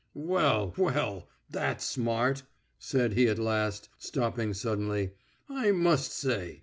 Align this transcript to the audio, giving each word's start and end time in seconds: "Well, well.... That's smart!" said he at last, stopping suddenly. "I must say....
"Well, 0.15 0.73
well.... 0.79 1.29
That's 1.47 1.85
smart!" 1.85 2.41
said 2.79 3.13
he 3.13 3.27
at 3.27 3.37
last, 3.37 3.89
stopping 3.99 4.55
suddenly. 4.55 5.11
"I 5.47 5.69
must 5.73 6.11
say.... 6.11 6.59